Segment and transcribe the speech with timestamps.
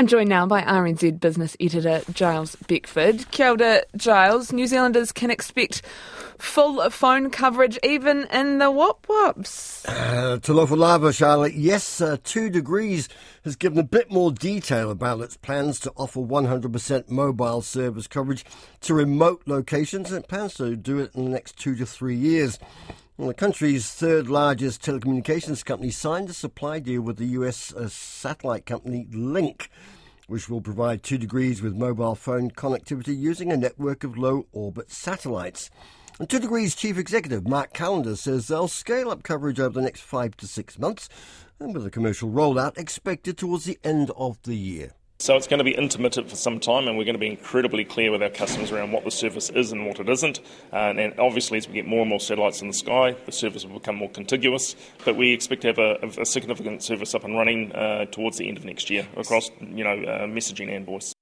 [0.00, 3.30] I'm joined now by RNZ business editor Giles Beckford.
[3.32, 4.50] Kia ora, Giles.
[4.50, 5.82] New Zealanders can expect
[6.38, 9.84] full phone coverage even in the wop wops.
[9.86, 11.52] Uh, Talofa Lava, Charlotte.
[11.52, 13.10] Yes, uh, 2 Degrees
[13.44, 18.46] has given a bit more detail about its plans to offer 100% mobile service coverage
[18.80, 22.58] to remote locations and plans to do it in the next two to three years.
[23.20, 27.86] Well, the country's third largest telecommunications company signed a supply deal with the US uh,
[27.86, 29.68] satellite company Lynk,
[30.26, 34.90] which will provide two degrees with mobile phone connectivity using a network of low orbit
[34.90, 35.68] satellites.
[36.18, 40.00] And Two Degrees chief executive Mark Callander says they'll scale up coverage over the next
[40.00, 41.10] five to six months,
[41.58, 44.94] and with a commercial rollout expected towards the end of the year.
[45.20, 47.84] So it's going to be intermittent for some time, and we're going to be incredibly
[47.84, 50.40] clear with our customers around what the service is and what it isn't.
[50.72, 53.66] Uh, and obviously, as we get more and more satellites in the sky, the service
[53.66, 54.74] will become more contiguous.
[55.04, 58.48] But we expect to have a, a significant service up and running uh, towards the
[58.48, 61.12] end of next year across, you know, uh, messaging and voice.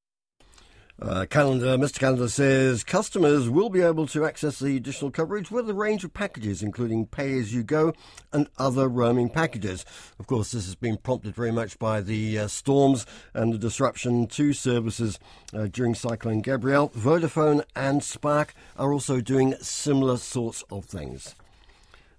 [1.00, 2.00] Uh, Callander, Mr.
[2.00, 6.12] Callander says customers will be able to access the additional coverage with a range of
[6.12, 7.92] packages, including pay as you go
[8.32, 9.84] and other roaming packages.
[10.18, 14.26] Of course, this has been prompted very much by the uh, storms and the disruption
[14.26, 15.20] to services
[15.54, 16.88] uh, during Cyclone Gabrielle.
[16.88, 21.36] Vodafone and Spark are also doing similar sorts of things.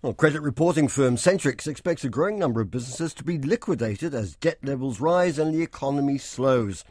[0.02, 4.38] Well, credit reporting firm Centrix expects a growing number of businesses to be liquidated as
[4.38, 6.86] debt levels rise and the economy slows.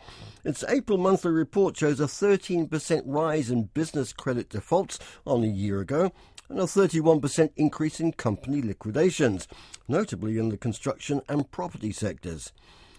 [0.44, 5.80] Its April monthly report shows a 13% rise in business credit defaults on a year
[5.80, 6.12] ago
[6.50, 9.48] and a 31% increase in company liquidations,
[9.88, 12.52] notably in the construction and property sectors.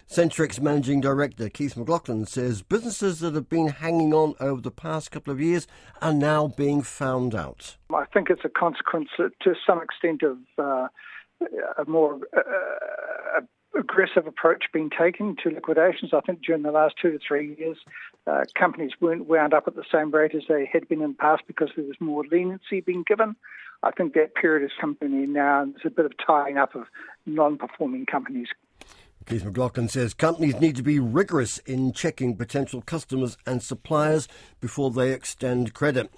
[0.09, 5.11] Centrix Managing Director Keith McLaughlin says businesses that have been hanging on over the past
[5.11, 5.67] couple of years
[6.01, 7.77] are now being found out.
[7.93, 10.87] I think it's a consequence to some extent of uh,
[11.77, 13.41] a more uh,
[13.77, 16.11] aggressive approach being taken to liquidations.
[16.11, 17.77] I think during the last two to three years,
[18.25, 21.17] uh, companies weren't wound up at the same rate as they had been in the
[21.17, 23.35] past because there was more leniency being given.
[23.83, 26.85] I think that period is coming now, and there's a bit of tying up of
[27.27, 28.47] non performing companies
[29.25, 34.27] Keith McLaughlin says companies need to be rigorous in checking potential customers and suppliers
[34.59, 36.11] before they extend credit.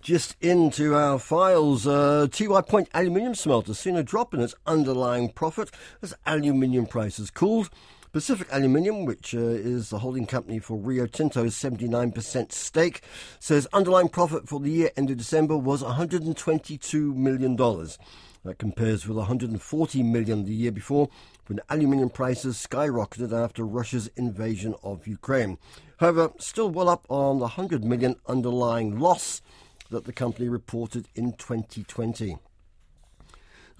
[0.00, 5.30] Just into our files, uh, Tiwai Point aluminium smelter seen a drop in its underlying
[5.30, 5.70] profit
[6.00, 7.70] as aluminium prices cooled.
[8.16, 13.02] Pacific Aluminium, which uh, is the holding company for Rio Tinto's 79% stake,
[13.38, 17.58] says underlying profit for the year ended December was $122 million.
[18.46, 21.08] That compares with 140 million the year before
[21.48, 25.58] when aluminium prices skyrocketed after Russia's invasion of Ukraine.
[25.96, 29.42] However, still well up on the 100 million underlying loss
[29.90, 32.38] that the company reported in 2020.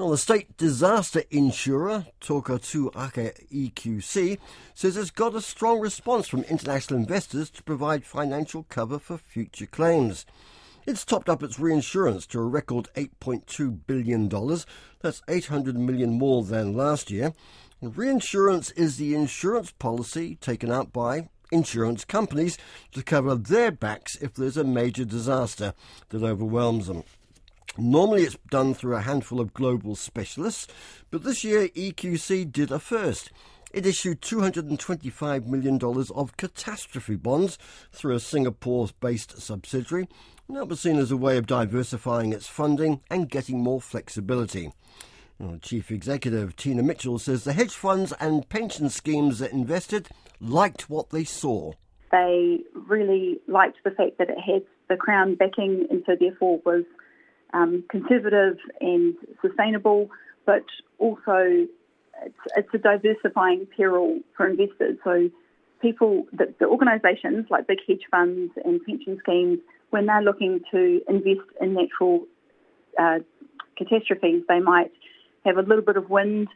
[0.01, 4.39] Now, the state disaster insurer, Toka Tū Ake EQC,
[4.75, 9.67] says it's got a strong response from international investors to provide financial cover for future
[9.67, 10.27] claims.
[10.87, 14.29] It's topped up its reinsurance to a record $8.2 billion.
[15.01, 17.33] That's 800 million more than last year.
[17.83, 22.57] Reinsurance is the insurance policy taken out by insurance companies
[22.93, 25.75] to cover their backs if there's a major disaster
[26.11, 27.03] that overwhelms them.
[27.77, 30.69] Normally it's done through a handful of global specialists,
[31.11, 33.33] but this year EQC did a first.
[33.73, 35.79] It issued $225 million
[36.15, 37.59] of catastrophe bonds
[37.93, 40.09] through a Singapore based subsidiary.
[40.49, 44.73] And that was seen as a way of diversifying its funding and getting more flexibility.
[45.39, 50.09] Well, Chief Executive Tina Mitchell says the hedge funds and pension schemes that invested
[50.41, 51.73] liked what they saw.
[52.11, 56.85] They really liked the fact that it had the Crown backing and so therefore was
[57.53, 60.09] um, conservative and sustainable,
[60.47, 60.65] but
[60.99, 61.67] also
[62.25, 64.99] it's, it's a diversifying peril for investors.
[65.05, 65.31] So
[65.81, 69.59] people, the, the organisations like big hedge funds and pension schemes,
[69.91, 72.27] when they're looking to invest in natural
[72.99, 73.19] uh,
[73.77, 74.91] catastrophes, they might
[75.45, 76.49] have a little bit of wind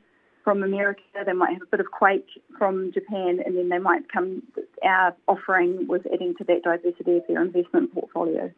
[0.42, 2.26] from America, they might have a bit of quake
[2.58, 4.42] from Japan, and then they might come.
[4.82, 8.50] Our offering was adding to that diversity of their investment portfolio.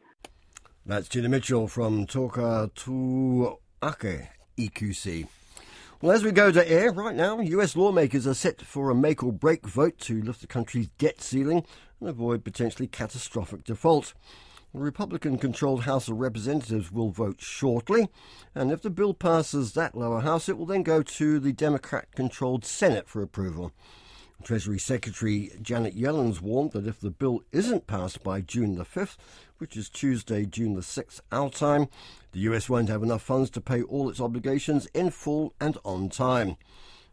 [0.87, 4.28] That's Tina Mitchell from Toka Tū Ake
[4.58, 5.26] EQC.
[6.02, 9.22] Well, as we go to air right now, US lawmakers are set for a make
[9.22, 11.64] or break vote to lift the country's debt ceiling
[12.00, 14.12] and avoid potentially catastrophic default.
[14.75, 18.08] The Republican controlled House of Representatives will vote shortly,
[18.52, 22.08] and if the bill passes that lower house, it will then go to the Democrat
[22.16, 23.70] controlled Senate for approval.
[24.43, 29.16] Treasury Secretary Janet Yellen's warned that if the bill isn't passed by June the 5th,
[29.62, 31.87] which is Tuesday, June the 6th, our time,
[32.32, 36.09] the US won't have enough funds to pay all its obligations in full and on
[36.09, 36.56] time.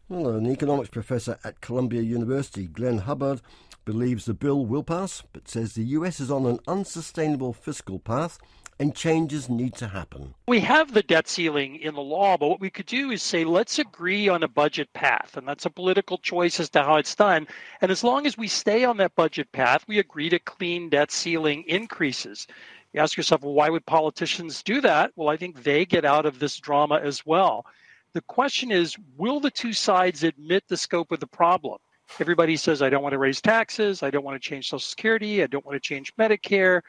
[0.08, 3.40] Well, an economics professor at Columbia University, Glenn Hubbard,
[3.84, 8.36] believes the bill will pass, but says the US is on an unsustainable fiscal path
[8.80, 10.34] and changes need to happen.
[10.48, 13.44] We have the debt ceiling in the law, but what we could do is say,
[13.44, 15.36] let's agree on a budget path.
[15.36, 17.46] And that's a political choice as to how it's done.
[17.82, 21.12] And as long as we stay on that budget path, we agree to clean debt
[21.12, 22.46] ceiling increases.
[22.94, 25.12] You ask yourself, well, why would politicians do that?
[25.14, 27.66] Well, I think they get out of this drama as well.
[28.14, 31.76] The question is, will the two sides admit the scope of the problem?
[32.18, 34.02] Everybody says, I don't want to raise taxes.
[34.02, 35.42] I don't want to change Social Security.
[35.42, 36.80] I don't want to change Medicare.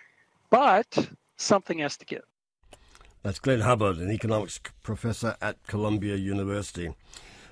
[0.50, 1.10] But
[1.42, 2.24] something has to give.
[3.24, 6.94] That's Glenn Hubbard, an economics professor at Columbia University.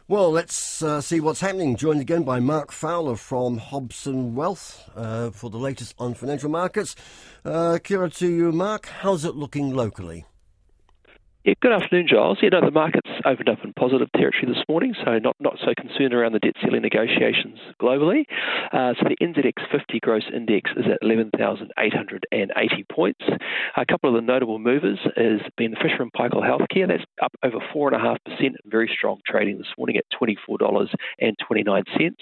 [0.08, 1.76] Well, let's uh, see what's happening.
[1.76, 6.96] Joined again by Mark Fowler from Hobson Wealth uh, for the latest on financial markets.
[7.46, 8.88] Uh, Kira to you, Mark.
[8.88, 10.26] How's it looking locally?
[11.46, 12.40] Yeah, good afternoon, Giles.
[12.42, 15.74] Yeah, no, the market's opened up in positive territory this morning, so not, not so
[15.76, 18.26] concerned around the debt ceiling negotiations globally.
[18.72, 23.22] Uh, so the NZX 50 gross index is at 11,880 points.
[23.78, 26.88] A couple of the notable movers has been the Fisher & Paykel Healthcare.
[26.88, 32.14] That's up over 4.5%, and very strong trading this morning at $24.29.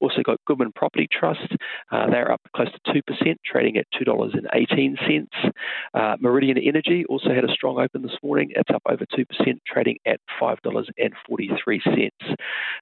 [0.00, 1.52] Also got Goodman Property Trust.
[1.90, 5.26] Uh, they're up close to 2%, trading at $2.18.
[5.94, 9.24] Uh, Meridian Energy also had a strong open this morning it's up over 2%,
[9.66, 12.10] trading at $5.43.
[12.20, 12.28] Uh,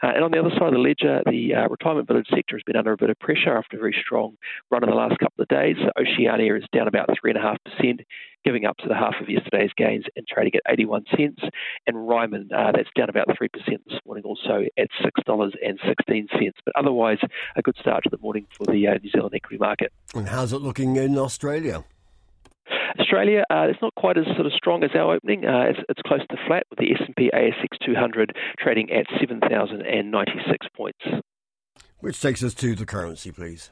[0.02, 2.76] and on the other side of the ledger, the uh, retirement village sector has been
[2.76, 4.37] under a bit of pressure after a very strong
[4.70, 5.76] run in the last couple of days.
[5.99, 8.00] Oceania is down about 3.5%,
[8.44, 11.43] giving up to the half of yesterday's gains and trading at 81 cents.
[11.87, 16.53] And Ryman, uh, that's down about 3% this morning, also at $6.16.
[16.64, 17.19] But otherwise,
[17.56, 19.93] a good start to the morning for the uh, New Zealand equity market.
[20.14, 21.85] And how's it looking in Australia?
[22.98, 25.44] Australia, uh, it's not quite as sort of strong as our opening.
[25.44, 30.98] Uh, it's, it's, close to flat with the S&P ASX 200 trading at 7,096 points.
[32.00, 33.70] Which takes us to the currency, please.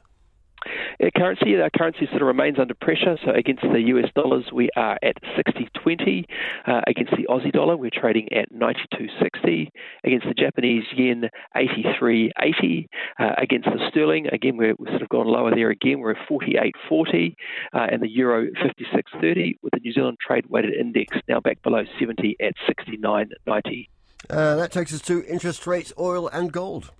[1.17, 3.17] Currency, our currency sort of remains under pressure.
[3.25, 6.25] So against the US dollars, we are at 60.20.
[6.67, 9.71] Uh, against the Aussie dollar, we're trading at 92.60.
[10.05, 12.89] Against the Japanese yen, 83.80.
[13.19, 16.00] Uh, against the sterling, again, we're, we've sort of gone lower there again.
[16.00, 17.35] We're at 48.40.
[17.73, 21.85] Uh, and the euro, 56.30, with the New Zealand trade weighted index now back below
[22.00, 23.89] 70 at 69.90.
[24.29, 26.91] Uh, that takes us to interest rates, oil, and gold.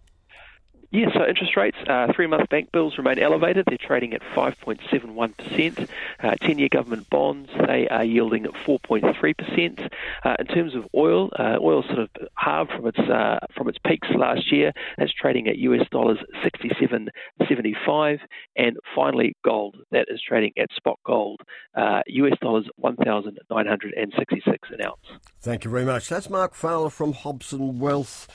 [0.91, 3.67] Yes, so interest rates, uh, three month bank bills remain elevated.
[3.69, 5.87] They're trading at 5.71%.
[6.19, 9.91] Uh, 10 year government bonds, they are yielding at 4.3%.
[10.25, 13.77] Uh, in terms of oil, uh, oil sort of halved from its, uh, from its
[13.87, 14.73] peaks last year.
[14.97, 18.21] That's trading at US dollars 67.75.
[18.57, 21.43] And finally, gold, that is trading at spot gold,
[21.77, 25.21] US uh, dollars 1,966 an ounce.
[25.41, 26.09] Thank you very much.
[26.09, 28.27] That's Mark Fowler from Hobson Wealth.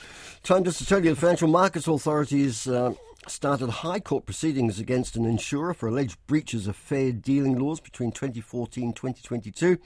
[0.42, 2.92] Time just to tell you the Financial Markets Authority uh,
[3.28, 8.10] started high court proceedings against an insurer for alleged breaches of fair dealing laws between
[8.10, 9.76] 2014 and 2022.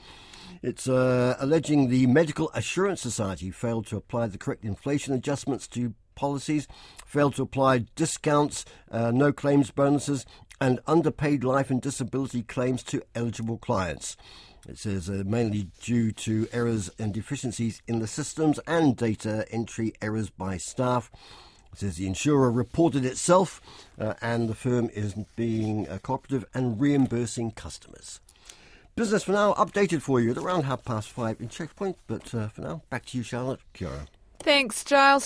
[0.63, 5.93] It's uh, alleging the Medical Assurance Society failed to apply the correct inflation adjustments to
[6.15, 6.69] policies,
[7.05, 10.25] failed to apply discounts, uh, no claims bonuses,
[10.61, 14.17] and underpaid life and disability claims to eligible clients.
[14.67, 19.93] It says uh, mainly due to errors and deficiencies in the systems and data entry
[20.01, 21.11] errors by staff.
[21.73, 23.61] It says the insurer reported itself
[23.99, 28.19] uh, and the firm is being uh, cooperative and reimbursing customers.
[28.95, 32.49] Business for now updated for you at around half past five in Checkpoint, but uh,
[32.49, 33.61] for now, back to you, Charlotte.
[33.73, 34.07] Kia
[34.41, 35.17] Thanks, Giles.